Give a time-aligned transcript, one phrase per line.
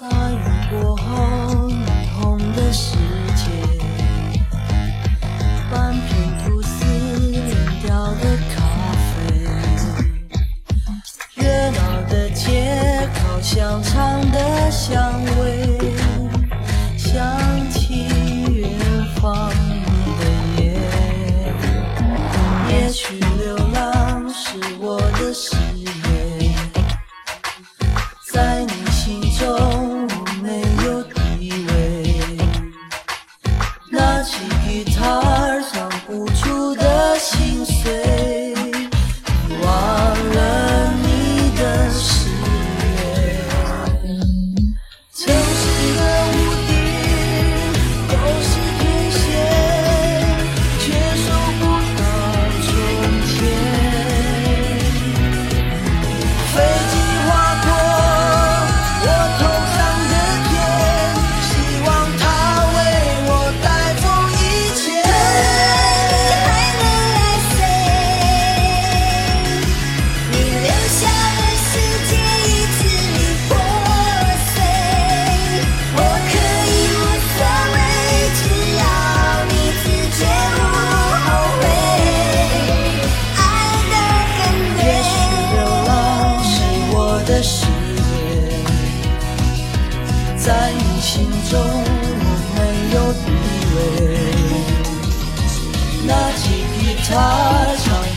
[0.00, 0.38] 大雨
[0.70, 2.96] 过后霓虹的世
[3.36, 3.73] 界。
[34.24, 35.23] 起，他
[91.50, 91.52] 中
[92.54, 92.58] 没
[92.94, 93.26] 有地
[93.74, 93.78] 位，
[96.06, 96.42] 拿起
[96.78, 97.10] 吉他
[97.84, 98.13] 唱。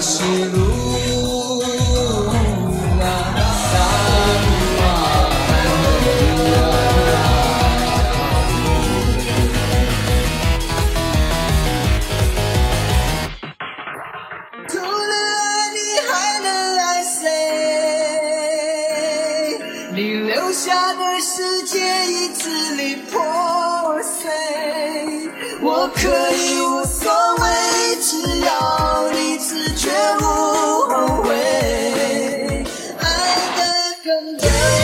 [0.00, 0.58] 是路。
[14.66, 15.14] 除了
[15.72, 15.76] 你，
[16.08, 17.22] 还能爱谁？
[19.94, 23.22] 你留下的世界已支离破
[24.02, 24.28] 碎，
[25.62, 26.73] 我可以。
[34.04, 34.83] 等着